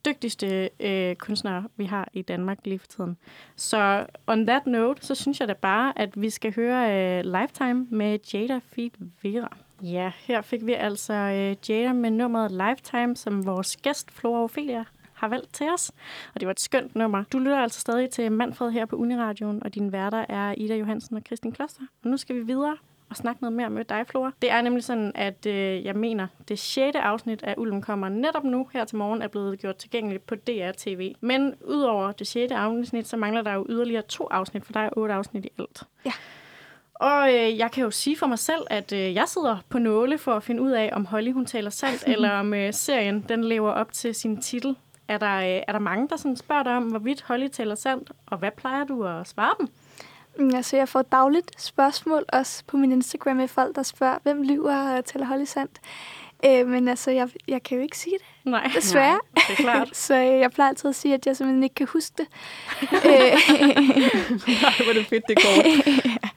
dygtigste 0.05 0.69
øh, 0.79 1.15
kunstnere, 1.15 1.63
vi 1.77 1.85
har 1.85 2.09
i 2.13 2.21
Danmark 2.21 2.57
lige 2.65 2.79
for 2.79 2.87
tiden. 2.87 3.17
Så 3.55 4.05
on 4.27 4.45
that 4.47 4.67
note, 4.67 5.05
så 5.05 5.15
synes 5.15 5.39
jeg 5.39 5.47
da 5.47 5.53
bare, 5.53 5.93
at 5.99 6.21
vi 6.21 6.29
skal 6.29 6.55
høre 6.55 6.91
øh, 7.19 7.23
Lifetime 7.41 7.87
med 7.89 8.19
Jada 8.33 8.59
Feet 8.67 8.93
Vera. 9.23 9.57
Ja, 9.83 10.11
her 10.17 10.41
fik 10.41 10.65
vi 10.65 10.73
altså 10.73 11.13
øh, 11.13 11.69
Jada 11.69 11.93
med 11.93 12.11
nummeret 12.11 12.51
Lifetime 12.51 13.15
som 13.15 13.45
vores 13.45 13.77
gæst, 13.77 14.11
Flora 14.11 14.43
Ophelia, 14.43 14.83
har 15.13 15.27
valgt 15.27 15.53
til 15.53 15.69
os. 15.73 15.91
Og 16.33 16.39
det 16.39 16.47
var 16.47 16.51
et 16.51 16.59
skønt 16.59 16.95
nummer. 16.95 17.23
Du 17.33 17.39
lytter 17.39 17.57
altså 17.57 17.79
stadig 17.79 18.09
til 18.09 18.31
Manfred 18.31 18.71
her 18.71 18.85
på 18.85 18.95
Uniradioen, 18.95 19.63
og 19.63 19.75
dine 19.75 19.91
værter 19.91 20.25
er 20.29 20.53
Ida 20.57 20.75
Johansen 20.75 21.15
og 21.15 21.23
Kristin 21.23 21.51
Kloster. 21.51 21.81
Og 22.03 22.09
nu 22.09 22.17
skal 22.17 22.35
vi 22.35 22.41
videre 22.41 22.77
og 23.09 23.15
snakke 23.15 23.41
noget 23.41 23.55
mere 23.55 23.69
med 23.69 23.85
dig, 23.85 24.07
Flora. 24.07 24.31
Det 24.41 24.51
er 24.51 24.61
nemlig 24.61 24.83
sådan, 24.83 25.11
at 25.15 25.45
øh, 25.45 25.85
jeg 25.85 25.95
mener, 25.95 26.27
det 26.47 26.59
sjette 26.59 26.99
afsnit 26.99 27.43
af 27.43 27.55
Ulven 27.57 27.81
kommer 27.81 28.09
netop 28.09 28.43
nu 28.43 28.67
her 28.73 28.85
til 28.85 28.97
morgen 28.97 29.21
er 29.21 29.27
blevet 29.27 29.59
gjort 29.59 29.75
tilgængeligt 29.75 30.25
på 30.25 30.35
DR-TV. 30.35 31.15
Men 31.21 31.55
udover 31.65 32.11
det 32.11 32.27
sjette 32.27 32.55
afsnit, 32.55 33.07
så 33.07 33.17
mangler 33.17 33.41
der 33.41 33.53
jo 33.53 33.65
yderligere 33.69 34.01
to 34.01 34.27
afsnit, 34.31 34.65
for 34.65 34.73
der 34.73 34.79
er 34.79 34.89
otte 34.97 35.13
afsnit 35.13 35.45
i 35.45 35.49
alt. 35.59 35.83
Ja. 36.05 36.11
Og 36.95 37.33
øh, 37.33 37.57
jeg 37.57 37.71
kan 37.71 37.83
jo 37.83 37.91
sige 37.91 38.17
for 38.17 38.27
mig 38.27 38.39
selv, 38.39 38.61
at 38.69 38.91
øh, 38.93 39.13
jeg 39.13 39.27
sidder 39.27 39.57
på 39.69 39.79
nåle 39.79 40.17
for 40.17 40.33
at 40.35 40.43
finde 40.43 40.61
ud 40.61 40.71
af, 40.71 40.89
om 40.93 41.05
Holly 41.05 41.31
hun 41.33 41.45
taler 41.45 41.69
sandt, 41.69 42.03
eller 42.13 42.31
om 42.31 42.53
øh, 42.53 42.73
serien 42.73 43.25
den 43.29 43.43
lever 43.43 43.71
op 43.71 43.91
til 43.91 44.15
sin 44.15 44.41
titel. 44.41 44.75
Er 45.07 45.17
der, 45.17 45.35
øh, 45.37 45.61
er 45.67 45.71
der 45.71 45.79
mange, 45.79 46.07
der 46.09 46.17
sådan 46.17 46.37
spørger 46.37 46.63
dig 46.63 46.77
om, 46.77 46.83
hvorvidt 46.83 47.21
Holly 47.21 47.47
taler 47.47 47.75
sandt, 47.75 48.11
og 48.27 48.37
hvad 48.37 48.51
plejer 48.57 48.83
du 48.83 49.03
at 49.07 49.27
svare 49.27 49.53
dem? 49.59 49.67
Mm, 50.39 50.55
Altså, 50.55 50.77
jeg 50.77 50.89
får 50.89 51.01
dagligt 51.01 51.61
spørgsmål 51.61 52.25
også 52.33 52.63
på 52.67 52.77
min 52.77 52.91
Instagram 52.91 53.35
med 53.35 53.47
folk, 53.47 53.75
der 53.75 53.83
spørger, 53.83 54.17
hvem 54.23 54.41
lyver 54.41 54.97
og 54.97 55.05
tæller 55.05 55.27
Holly 55.27 55.45
sandt. 55.45 55.79
Øh, 56.45 56.67
men 56.67 56.87
altså, 56.87 57.11
jeg, 57.11 57.29
jeg 57.47 57.63
kan 57.63 57.77
jo 57.77 57.83
ikke 57.83 57.97
sige 57.97 58.15
det, 58.19 58.51
Nej, 58.51 58.71
desværre. 58.75 59.19
Nej, 59.35 59.43
det 59.47 59.53
er 59.53 59.63
klart. 59.63 59.97
Så 60.07 60.15
øh, 60.15 60.39
jeg 60.39 60.51
plejer 60.51 60.69
altid 60.69 60.89
at 60.89 60.95
sige, 60.95 61.13
at 61.13 61.25
jeg 61.27 61.37
simpelthen 61.37 61.63
ikke 61.63 61.75
kan 61.75 61.87
huske 61.87 62.13
det. 62.17 62.27
øh, 62.91 63.11
Nej, 64.61 64.73
hvor 64.83 64.89
er 64.89 64.93
det 64.93 65.05
fedt, 65.05 65.23
det 65.27 65.37
går. 65.37 66.29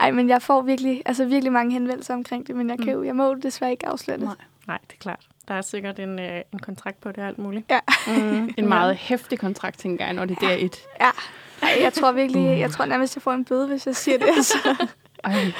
Ej, 0.00 0.10
men 0.10 0.28
jeg 0.28 0.42
får 0.42 0.62
virkelig, 0.62 1.02
altså 1.06 1.24
virkelig 1.24 1.52
mange 1.52 1.72
henvendelser 1.72 2.14
omkring 2.14 2.46
det, 2.46 2.56
men 2.56 2.68
jeg, 2.70 2.78
kan 2.78 2.92
jo, 2.92 3.02
jeg 3.02 3.16
må 3.16 3.26
jo 3.26 3.34
desværre 3.34 3.70
ikke 3.70 3.86
afsløre 3.88 4.16
det. 4.16 4.24
Nej. 4.24 4.34
Nej, 4.66 4.78
det 4.88 4.92
er 4.94 5.00
klart. 5.00 5.26
Der 5.48 5.54
er 5.54 5.62
sikkert 5.62 5.98
en, 5.98 6.18
øh, 6.18 6.40
en 6.52 6.58
kontrakt 6.58 7.00
på 7.00 7.08
det 7.08 7.18
og 7.18 7.26
alt 7.26 7.38
muligt. 7.38 7.70
Ja. 7.70 7.78
Mm, 8.06 8.50
En 8.56 8.68
meget 8.68 8.96
hæftig 8.96 9.38
kontrakt, 9.38 9.78
tænker 9.78 10.04
jeg, 10.04 10.14
når 10.14 10.24
det 10.24 10.38
er 10.42 10.56
et. 10.58 10.76
Ja. 11.00 11.10
Ej, 11.62 11.78
jeg 11.80 11.92
tror 11.92 12.12
virkelig, 12.12 12.58
jeg 12.58 12.70
tror 12.70 12.84
nærmest, 12.84 13.16
jeg 13.16 13.22
får 13.22 13.32
en 13.32 13.44
bøde, 13.44 13.66
hvis 13.68 13.86
jeg 13.86 13.96
siger 13.96 14.18
det. 14.18 14.26
Altså. 14.36 14.86
Ej. 15.24 15.52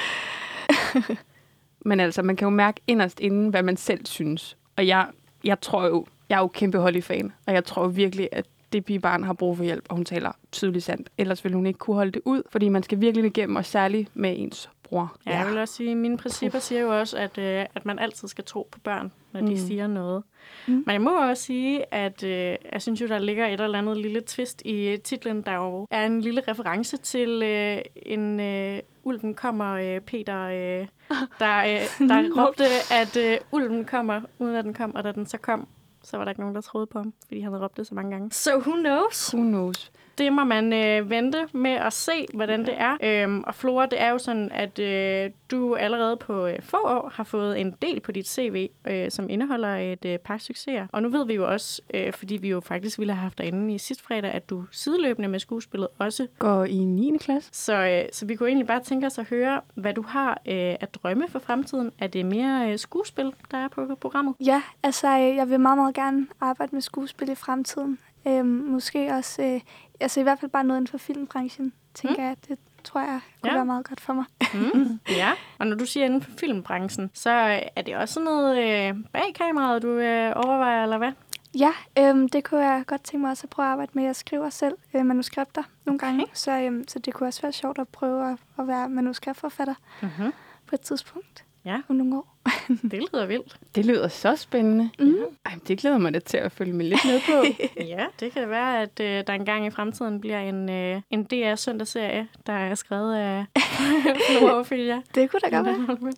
Men 1.85 1.99
altså, 1.99 2.21
man 2.23 2.35
kan 2.35 2.45
jo 2.45 2.49
mærke 2.49 2.81
inderst 2.87 3.19
inden, 3.19 3.49
hvad 3.49 3.63
man 3.63 3.77
selv 3.77 4.05
synes. 4.05 4.57
Og 4.75 4.87
jeg, 4.87 5.07
jeg 5.43 5.61
tror 5.61 5.85
jo, 5.85 6.05
jeg 6.29 6.35
er 6.35 6.39
jo 6.39 6.47
kæmpe 6.47 6.77
Holly-fan, 6.77 7.31
og 7.45 7.53
jeg 7.53 7.65
tror 7.65 7.87
virkelig, 7.87 8.29
at 8.31 8.45
det 8.73 8.85
pigebarn 8.85 9.23
har 9.23 9.33
brug 9.33 9.57
for 9.57 9.63
hjælp, 9.63 9.85
og 9.89 9.95
hun 9.95 10.05
taler 10.05 10.31
tydeligt 10.51 10.85
sandt. 10.85 11.09
Ellers 11.17 11.43
ville 11.43 11.55
hun 11.55 11.65
ikke 11.65 11.77
kunne 11.79 11.95
holde 11.95 12.11
det 12.11 12.21
ud, 12.25 12.41
fordi 12.49 12.69
man 12.69 12.83
skal 12.83 13.01
virkelig 13.01 13.25
igennem, 13.25 13.55
og 13.55 13.65
særligt 13.65 14.09
med 14.15 14.35
ens 14.37 14.69
bror. 14.83 15.15
Ja, 15.25 15.37
jeg 15.37 15.47
vil 15.49 15.57
også 15.57 15.73
sige, 15.73 15.91
at 15.91 15.97
mine 15.97 16.17
principper 16.17 16.59
siger 16.59 16.81
jo 16.81 16.99
også, 16.99 17.17
at, 17.17 17.37
øh, 17.37 17.65
at 17.75 17.85
man 17.85 17.99
altid 17.99 18.27
skal 18.27 18.43
tro 18.43 18.67
på 18.71 18.79
børn, 18.79 19.11
når 19.31 19.41
de 19.41 19.49
Mm. 19.49 19.55
siger 19.57 19.87
noget. 19.87 20.23
Mm. 20.67 20.73
Men 20.73 20.93
jeg 20.93 21.01
må 21.01 21.29
også 21.29 21.43
sige, 21.43 21.93
at 21.93 22.23
øh, 22.23 22.55
jeg 22.71 22.81
synes 22.81 23.01
jo, 23.01 23.07
der 23.07 23.19
ligger 23.19 23.47
et 23.47 23.61
eller 23.61 23.77
andet 23.77 23.97
lille 23.97 24.21
twist 24.21 24.61
i 24.65 24.87
øh, 24.87 24.99
titlen, 24.99 25.41
der 25.41 25.53
jo 25.55 25.87
er 25.91 26.05
en 26.05 26.21
lille 26.21 26.41
reference 26.47 26.97
til 26.97 27.43
øh, 27.43 27.77
en 27.95 28.39
øh, 28.39 28.79
Ulven 29.03 29.33
kommer, 29.33 29.73
øh, 29.73 30.01
Peter, 30.01 30.41
øh, 30.41 30.87
der, 31.39 31.57
øh, 31.57 32.07
der 32.09 32.45
råbte, 32.45 32.63
at 32.91 33.17
øh, 33.17 33.37
Ulven 33.51 33.85
kommer, 33.85 34.21
uden 34.39 34.55
at 34.55 34.65
den 34.65 34.73
kom, 34.73 34.95
og 34.95 35.03
da 35.03 35.11
den 35.11 35.25
så 35.25 35.37
kom, 35.37 35.67
så 36.07 36.17
var 36.17 36.23
der 36.23 36.31
ikke 36.31 36.41
nogen, 36.41 36.55
der 36.55 36.61
troede 36.61 36.87
på 36.87 36.97
ham, 36.99 37.13
fordi 37.27 37.41
han 37.41 37.51
havde 37.51 37.63
råbt 37.63 37.77
det 37.77 37.87
så 37.87 37.95
mange 37.95 38.11
gange. 38.11 38.31
So 38.31 38.51
who 38.51 38.71
knows? 38.71 39.33
Who 39.33 39.43
knows? 39.43 39.91
Det 40.17 40.33
må 40.33 40.43
man 40.43 40.73
øh, 40.73 41.09
vente 41.09 41.47
med 41.53 41.71
at 41.71 41.93
se, 41.93 42.25
hvordan 42.33 42.65
det 42.65 42.73
er. 42.77 42.97
Øhm, 43.03 43.43
og 43.47 43.55
Flora, 43.55 43.85
det 43.85 44.01
er 44.01 44.09
jo 44.09 44.17
sådan, 44.17 44.51
at 44.51 44.79
øh, 44.79 45.31
du 45.51 45.75
allerede 45.75 46.17
på 46.17 46.47
øh, 46.47 46.61
få 46.61 46.77
år 46.77 47.11
har 47.13 47.23
fået 47.23 47.61
en 47.61 47.75
del 47.81 47.99
på 47.99 48.11
dit 48.11 48.27
CV, 48.29 48.69
øh, 48.87 49.11
som 49.11 49.29
indeholder 49.29 49.75
et 49.75 50.05
øh, 50.05 50.19
par 50.19 50.37
succeser. 50.37 50.87
Og 50.91 51.01
nu 51.01 51.09
ved 51.09 51.25
vi 51.25 51.33
jo 51.33 51.51
også, 51.51 51.81
øh, 51.93 52.13
fordi 52.13 52.37
vi 52.37 52.49
jo 52.49 52.59
faktisk 52.59 52.99
ville 52.99 53.13
have 53.13 53.21
haft 53.21 53.37
dig 53.37 53.45
inde 53.45 53.73
i 53.73 53.77
sidste 53.77 54.03
fredag, 54.03 54.31
at 54.31 54.49
du 54.49 54.65
sideløbende 54.71 55.29
med 55.29 55.39
skuespillet 55.39 55.87
også. 55.99 56.27
Går 56.39 56.65
i 56.65 56.77
9. 56.77 57.17
klasse? 57.19 57.49
Så, 57.53 57.73
øh, 57.73 58.09
så 58.13 58.25
vi 58.25 58.35
kunne 58.35 58.49
egentlig 58.49 58.67
bare 58.67 58.83
tænke 58.83 59.07
os 59.07 59.17
at 59.17 59.25
høre, 59.25 59.61
hvad 59.75 59.93
du 59.93 60.01
har 60.01 60.31
øh, 60.47 60.75
at 60.79 60.95
drømme 60.95 61.27
for 61.29 61.39
fremtiden. 61.39 61.91
Er 61.99 62.07
det 62.07 62.25
mere 62.25 62.71
øh, 62.71 62.77
skuespil, 62.79 63.33
der 63.51 63.57
er 63.57 63.67
på 63.67 63.95
programmet? 64.01 64.35
Ja, 64.45 64.61
altså, 64.83 65.07
øh, 65.07 65.35
jeg 65.35 65.49
vil 65.49 65.59
meget, 65.59 65.77
meget 65.77 65.95
gerne 65.95 66.27
arbejde 66.41 66.75
med 66.75 66.81
skuespil 66.81 67.29
i 67.29 67.35
fremtiden. 67.35 67.99
Øhm, 68.27 68.47
måske 68.47 69.13
også, 69.13 69.43
øh, 69.43 69.61
altså 69.99 70.19
i 70.19 70.23
hvert 70.23 70.39
fald 70.39 70.51
bare 70.51 70.63
noget 70.63 70.79
inden 70.79 70.87
for 70.91 70.97
filmbranchen, 70.97 71.73
tænker 71.93 72.17
Mm. 72.17 72.23
jeg. 72.23 72.35
Det 72.47 72.57
tror 72.83 72.99
jeg 73.01 73.19
kunne 73.41 73.51
Ja. 73.51 73.55
være 73.57 73.65
meget 73.65 73.85
godt 73.87 74.01
for 74.01 74.13
mig. 74.13 74.25
Mm, 74.53 74.99
ja, 75.21 75.31
og 75.59 75.67
når 75.67 75.75
du 75.75 75.85
siger 75.85 76.05
inden 76.05 76.21
for 76.21 76.31
filmbranchen, 76.31 77.11
så 77.13 77.29
er 77.75 77.81
det 77.81 77.95
også 77.95 78.13
sådan 78.13 78.25
noget 78.25 78.57
øh, 78.57 78.95
bag 79.13 79.33
kameraet, 79.35 79.81
du 79.81 79.87
øh, 79.87 80.33
overvejer, 80.35 80.83
eller 80.83 80.97
hvad? 80.97 81.11
Ja, 81.59 81.71
øhm, 81.99 82.29
det 82.29 82.43
kunne 82.43 82.65
jeg 82.65 82.83
godt 82.87 83.03
tænke 83.03 83.21
mig 83.21 83.31
også 83.31 83.43
at 83.45 83.49
prøve 83.49 83.65
at 83.65 83.71
arbejde 83.71 83.91
med. 83.93 84.03
Jeg 84.03 84.15
skriver 84.15 84.49
selv 84.49 84.75
øh, 84.93 85.05
manuskripter 85.05 85.63
nogle 85.85 85.99
gange, 85.99 86.25
så, 86.33 86.51
øhm, 86.51 86.87
så 86.87 86.99
det 86.99 87.13
kunne 87.13 87.27
også 87.29 87.41
være 87.41 87.51
sjovt 87.51 87.79
at 87.79 87.87
prøve 87.87 88.31
at, 88.31 88.37
at 88.59 88.67
være 88.67 88.89
manuskriptforfatter 88.89 89.75
Mm-hmm. 90.01 90.33
på 90.67 90.75
et 90.75 90.81
tidspunkt 90.81 91.43
Ja. 91.65 91.81
om 91.89 91.95
nogle 91.95 92.15
år. 92.17 92.36
Det 92.91 92.93
lyder 93.13 93.25
vildt. 93.25 93.57
Det 93.75 93.85
lyder 93.85 94.07
så 94.07 94.35
spændende. 94.35 94.89
Mm. 94.99 95.15
Ej, 95.45 95.51
det 95.67 95.77
glæder 95.77 95.97
mig 95.97 96.13
da 96.13 96.19
til 96.19 96.37
at 96.37 96.51
følge 96.51 96.73
med 96.73 96.85
lidt 96.85 96.99
med 97.05 97.19
på. 97.25 97.63
Ja, 97.93 98.05
det 98.19 98.31
kan 98.31 98.41
det 98.41 98.49
være, 98.49 98.81
at 98.81 98.99
øh, 98.99 99.23
der 99.27 99.33
engang 99.33 99.65
i 99.65 99.69
fremtiden 99.69 100.21
bliver 100.21 100.39
en, 100.39 100.69
øh, 100.69 101.01
en 101.09 101.23
DR 101.23 101.55
søndagsserie, 101.55 102.27
der 102.47 102.53
er 102.53 102.75
skrevet 102.75 103.15
af 103.15 103.45
Flora 104.39 104.53
Ophelia. 104.53 105.01
Det 105.15 105.29
kunne 105.31 105.39
da 105.39 105.49
godt 105.61 105.65
være. 105.65 106.13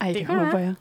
Ej, 0.00 0.08
Det 0.08 0.16
det, 0.16 0.26
håber 0.26 0.44
være. 0.44 0.56
jeg. 0.58 0.74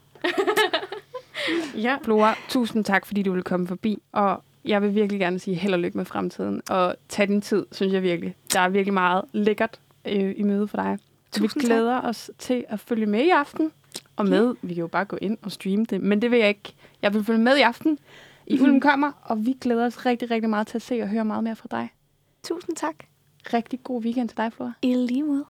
Ja, 1.75 1.98
Flora, 2.03 2.36
tusind 2.50 2.86
tak, 2.86 3.06
fordi 3.06 3.24
du 3.24 3.32
ville 3.32 3.44
komme 3.44 3.68
forbi. 3.68 3.98
Og 4.12 4.44
jeg 4.65 4.82
vil 4.82 4.96
virkelig 4.96 5.20
gerne 5.20 5.39
sige 5.39 5.56
held 5.56 5.74
og 5.74 5.79
lykke 5.79 5.98
med 5.98 6.06
fremtiden. 6.06 6.62
Og 6.70 6.96
tag 7.10 7.27
din 7.27 7.41
tid, 7.41 7.65
synes 7.72 7.94
jeg 7.94 8.03
virkelig. 8.03 8.36
Der 8.53 8.60
er 8.60 8.70
virkelig 8.70 8.94
meget 8.94 9.25
lækkert 9.32 9.79
øh, 10.06 10.34
i 10.38 10.44
møde 10.44 10.68
for 10.68 10.77
dig. 10.77 10.98
Så 11.32 11.41
vi 11.41 11.48
Tusind 11.48 11.62
tak. 11.62 11.68
glæder 11.68 12.01
os 12.01 12.32
til 12.39 12.65
at 12.70 12.79
følge 12.79 13.06
med 13.06 13.22
i 13.24 13.29
aften. 13.29 13.72
Og 14.19 14.25
med, 14.25 14.55
vi 14.61 14.73
kan 14.73 14.81
jo 14.81 14.88
bare 14.88 15.05
gå 15.05 15.17
ind 15.21 15.38
og 15.41 15.51
streame 15.51 15.85
det, 15.85 16.01
men 16.01 16.21
det 16.21 16.31
vil 16.31 16.39
jeg 16.39 16.47
ikke. 16.47 16.73
Jeg 17.01 17.13
vil 17.13 17.23
følge 17.23 17.39
med 17.39 17.57
i 17.57 17.61
aften. 17.61 17.99
I 18.47 18.59
Ulm 18.59 18.79
kommer, 18.79 19.11
og 19.23 19.45
vi 19.45 19.55
glæder 19.61 19.85
os 19.85 20.05
rigtig, 20.05 20.31
rigtig 20.31 20.49
meget 20.49 20.67
til 20.67 20.77
at 20.77 20.81
se 20.81 21.01
og 21.01 21.07
høre 21.07 21.25
meget 21.25 21.43
mere 21.43 21.55
fra 21.55 21.67
dig. 21.71 21.89
Tusind 22.43 22.75
tak. 22.75 22.95
Rigtig 23.53 23.83
god 23.83 24.03
weekend 24.03 24.29
til 24.29 24.38
dig, 24.38 24.53
Flora. 24.53 24.73
I 24.81 24.93
lige 24.93 25.23
måde. 25.23 25.45